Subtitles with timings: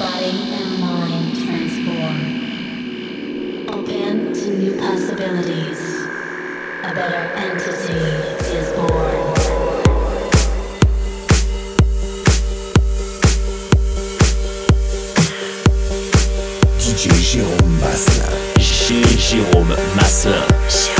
[0.00, 2.18] body and mind transform.
[3.68, 5.80] Open to new possibilities.
[6.84, 8.00] A better entity
[8.56, 9.18] is born.
[16.80, 18.40] DJ Jérôme Masselin.
[19.28, 20.99] Jérôme Masselin.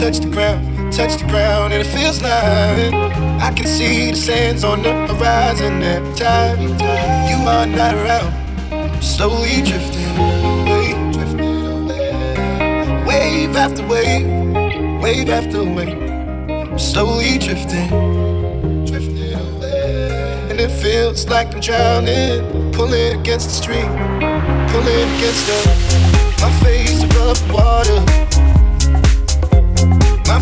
[0.00, 2.94] touch the ground, touch the ground, and it feels like
[3.42, 6.58] I can see the sands on the horizon every time
[7.28, 8.32] you are not around.
[9.02, 13.04] Slowly drifting away, drifting away.
[13.06, 14.26] Wave after wave,
[15.02, 16.80] wave after wave.
[16.80, 17.90] Slowly drifting,
[18.86, 20.48] drifting away.
[20.48, 23.90] And it feels like I'm drowning, pulling against the stream,
[24.72, 25.90] pulling against the.
[26.40, 28.39] My face above water.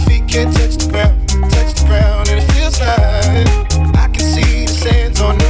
[0.07, 2.97] Feet can't touch the ground, touch the ground, and it feels like
[3.97, 5.48] I can see the sands on the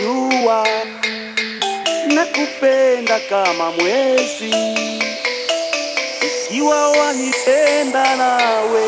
[0.00, 0.66] jua,
[2.14, 4.54] nakupenda kama mwezi,
[6.26, 8.86] ikiwa wanipenda nawe.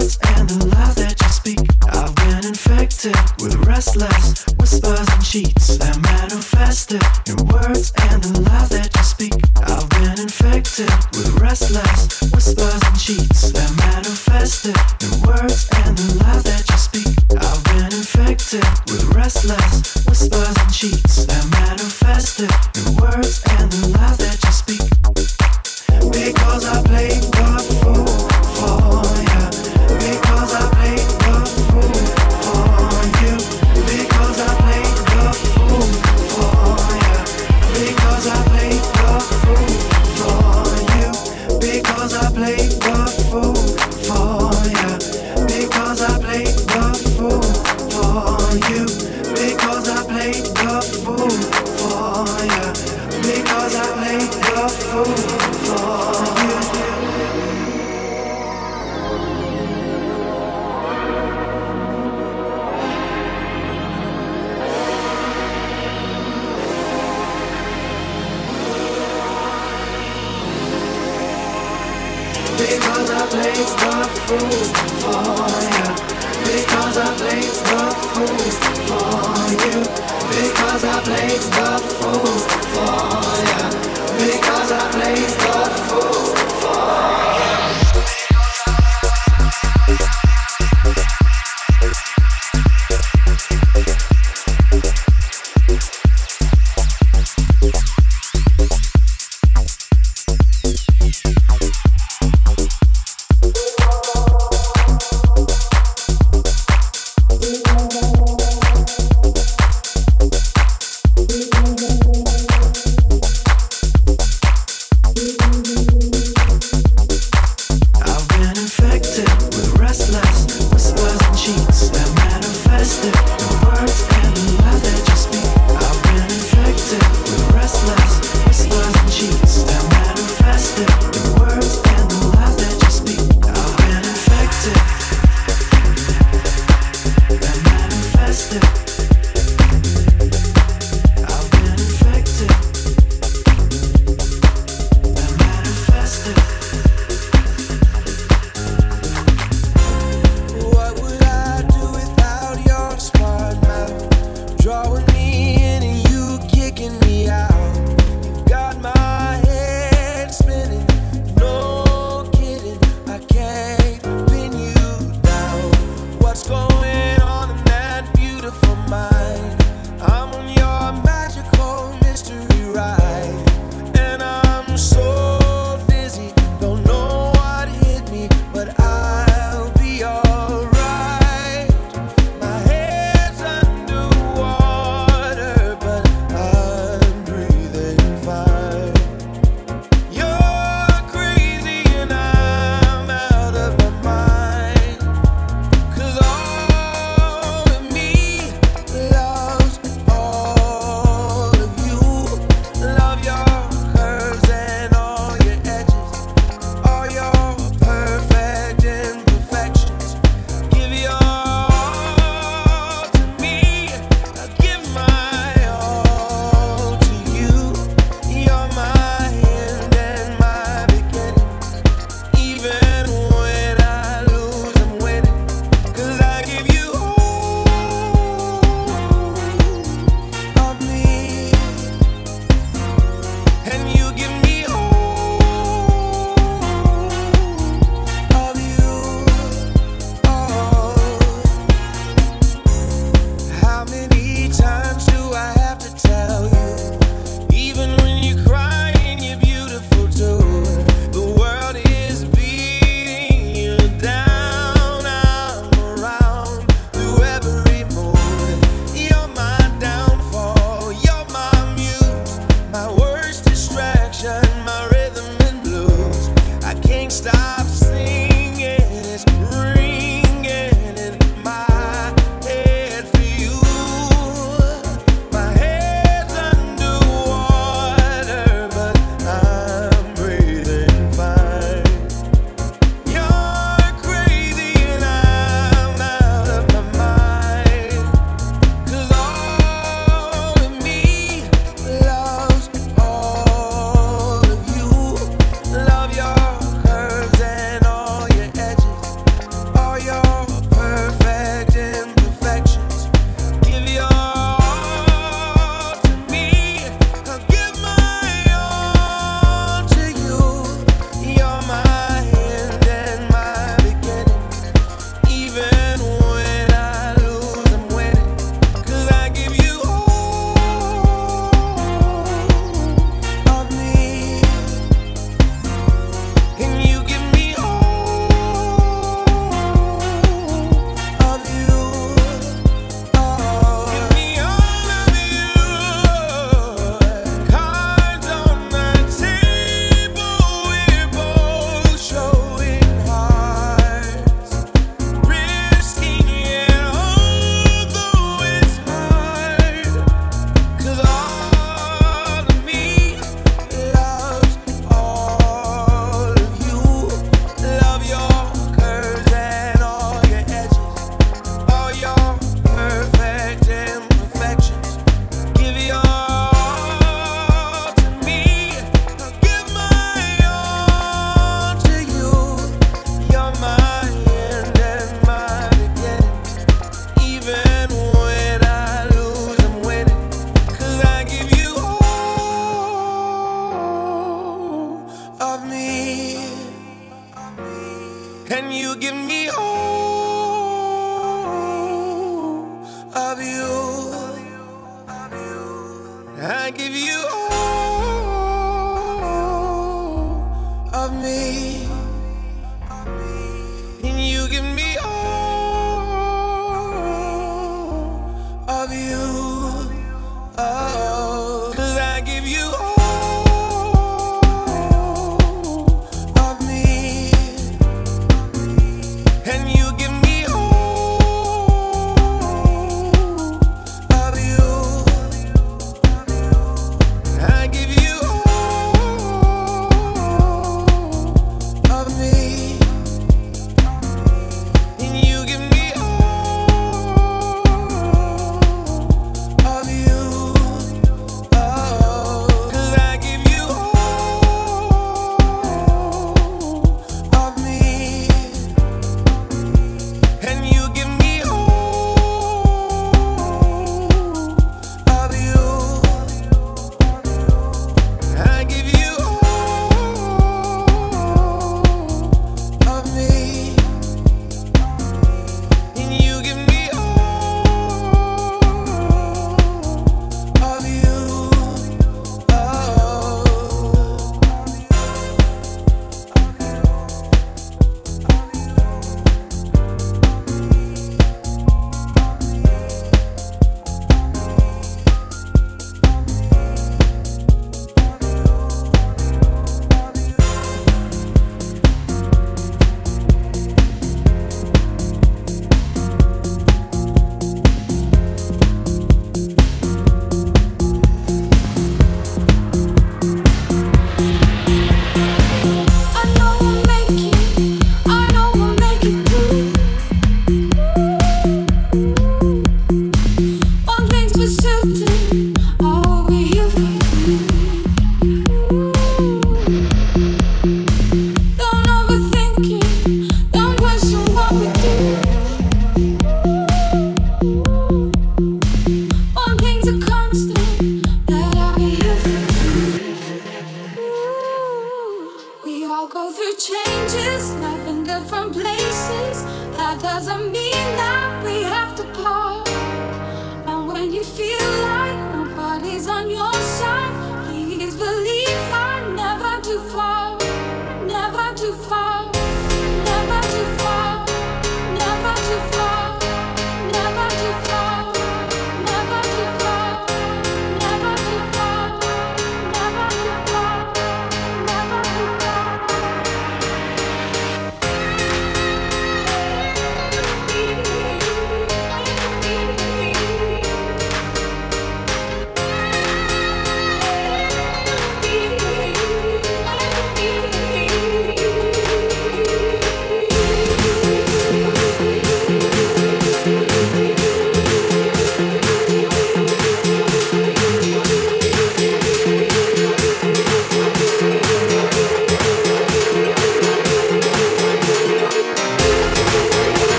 [0.00, 1.58] words and the love that you speak.
[1.88, 8.39] I've been infected with restless whispers and cheats that manifested in words and the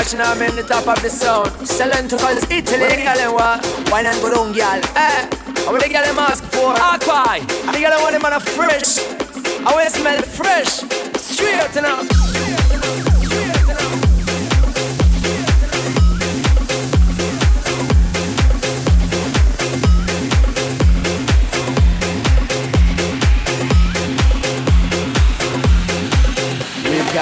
[0.00, 1.50] it's boom the bash now I'm in the top of the sound.
[1.66, 3.64] Salento calls Italy, girl and what?
[3.90, 4.80] Why not go down, girl?
[4.96, 5.28] Eh?
[5.66, 7.40] I want to get them ask for Aquai.
[7.66, 8.98] And the girl want them on a fresh.
[9.64, 10.82] I want to smell fresh.
[11.20, 12.45] Straight you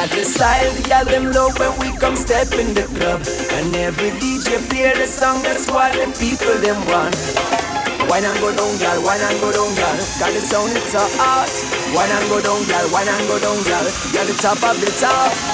[0.07, 3.23] got the style, the girl them love when we come step in the club.
[3.53, 7.17] And every DJ play the song, that's what the people them want.
[8.09, 9.97] Wine and go down, girl, wine and go down, girl.
[10.21, 11.49] Got the sound, it's so hot.
[11.97, 13.87] Wine and go down, girl, wine and go down, girl.
[14.13, 15.54] You're the top of the top.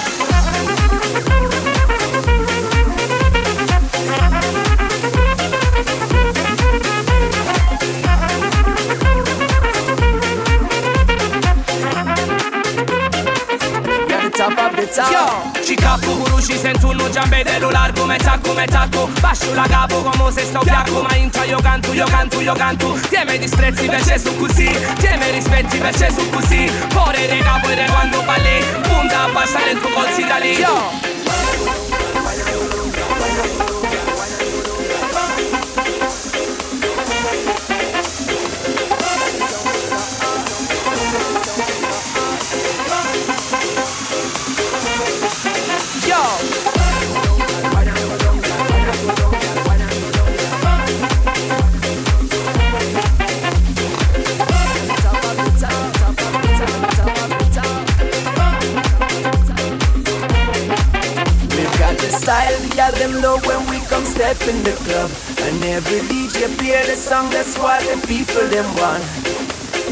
[15.71, 20.33] Ci capo, curuci, sento un giambedelo largo, me tacco, me tacco Bascio la capo come
[20.33, 24.37] se sto fiacco Ma intra io canto, io canto, io canto Tieme disprezzi perché su
[24.37, 24.69] così
[24.99, 29.71] Tieme rispetti perché su così Cuore de capo e de quando balli Punta a passare
[29.71, 31.10] il tuo polsi da lì Yo.
[64.35, 65.11] Step in the club.
[65.43, 69.03] And every DJ play the song, that's what the people them want.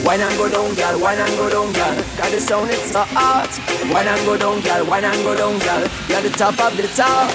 [0.06, 1.96] Wine and go down, girl, wine and go down, girl.
[2.16, 3.50] Got the sound, it's so hot.
[3.90, 5.82] Wine and go down, girl, wine and go down, girl.
[6.06, 7.30] You're the top of the top.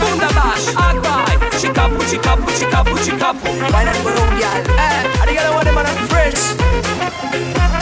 [0.00, 4.10] Boom Punta bash, aquai Ci capo, ci capo, ci capo, ci capo Wine and go
[4.16, 4.62] down, girl.
[4.80, 6.56] Eh, I I want them on a fresh.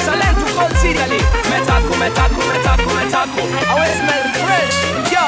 [0.02, 4.74] Salento calls Italy Me tacco, me tacco, me tacco, me tacco I always smell fresh.
[5.14, 5.24] Yo,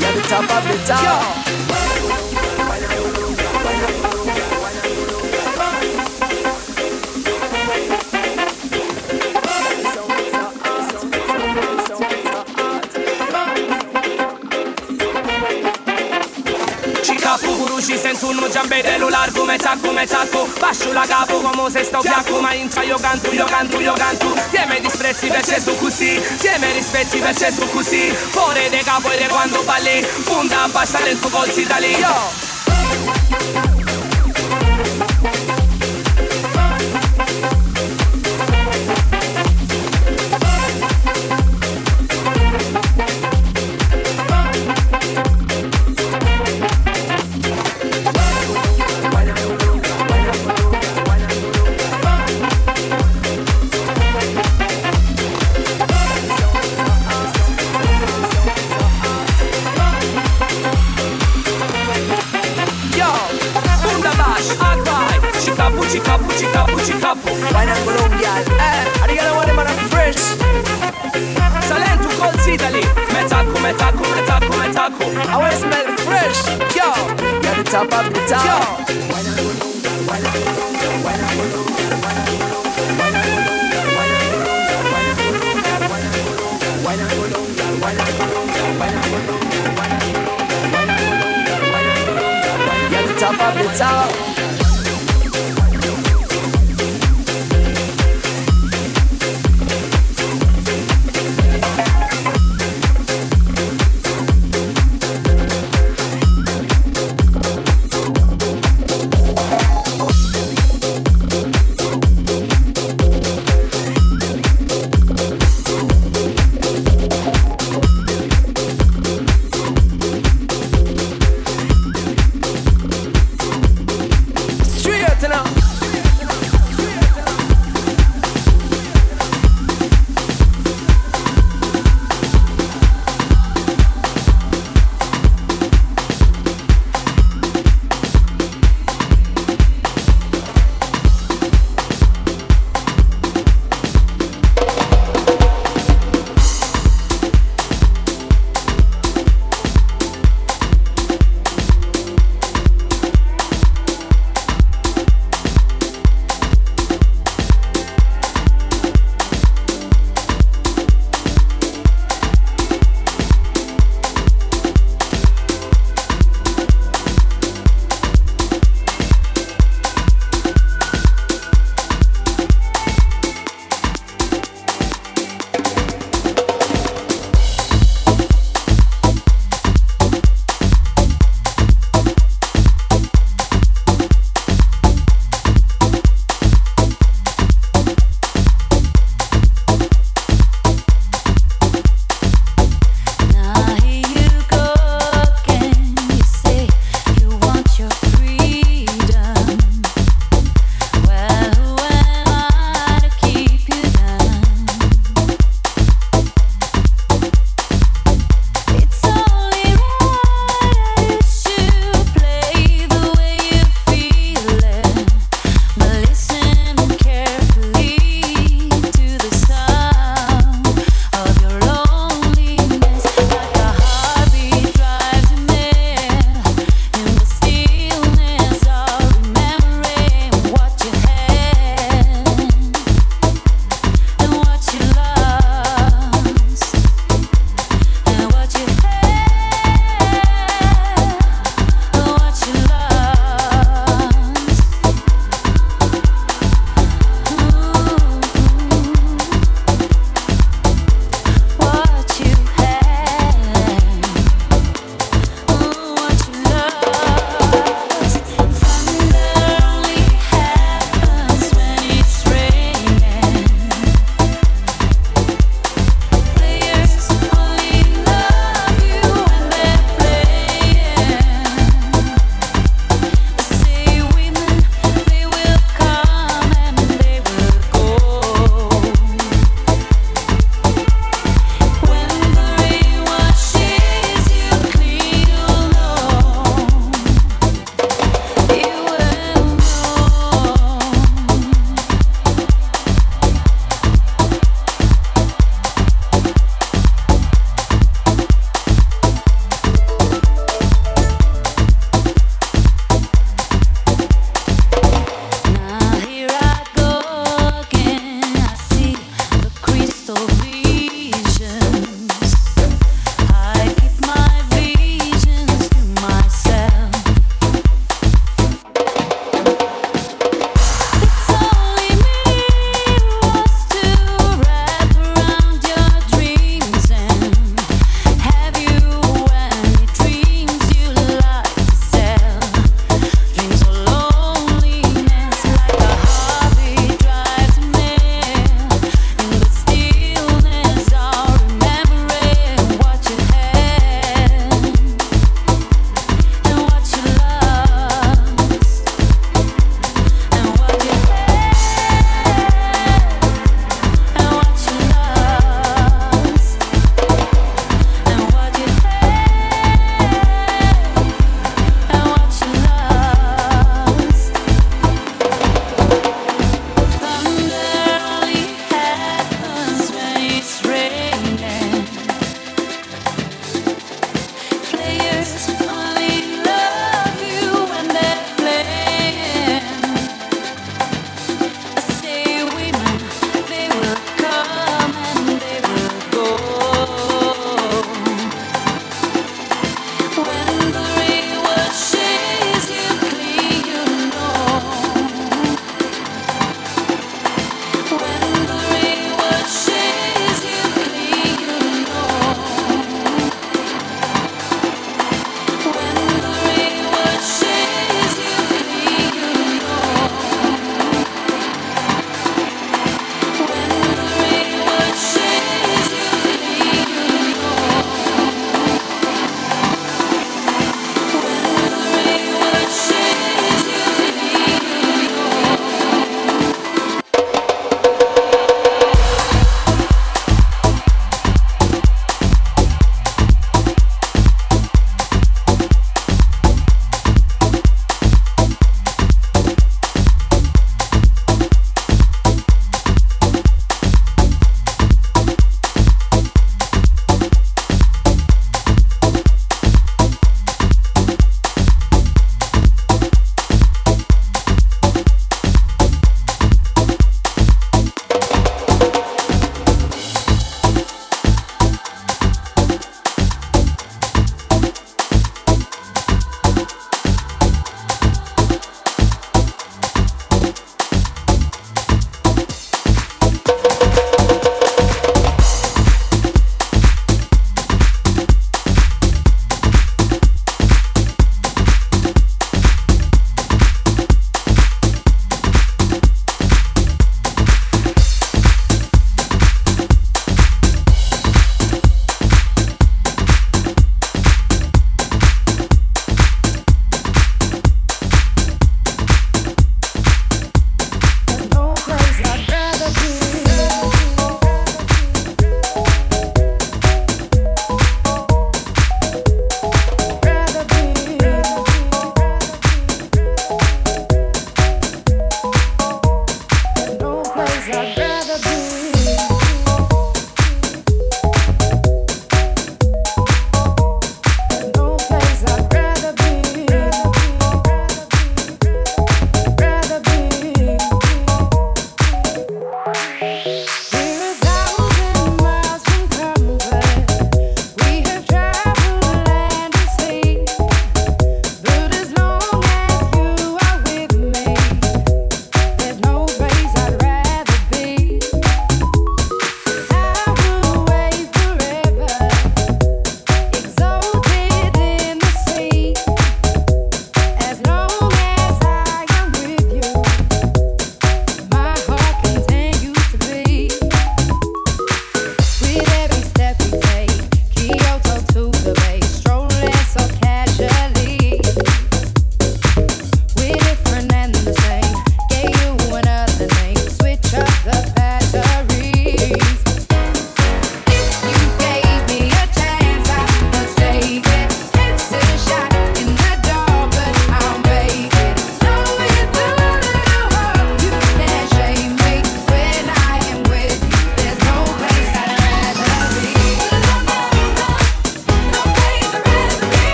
[0.00, 1.04] you're the top of the top.
[1.04, 1.89] Yo.
[17.90, 21.84] Capo, curuci, sento un giambedelo largo Me tacco, me tacco Bascio la capo come se
[21.84, 26.20] sto fiacco Ma intra io canto, io canto, io canto Tieme disprezzi perché su così
[26.38, 31.10] Tieme rispetti perché su così Cuore de capo e de quando balli Punta a passare
[31.10, 32.49] il tuo polsi da lì Yo.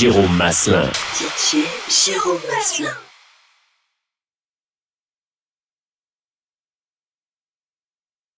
[0.00, 0.88] Jérôme Maslin.